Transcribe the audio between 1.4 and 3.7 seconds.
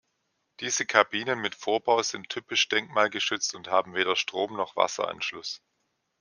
Vorbau sind typisch denkmalgeschützt und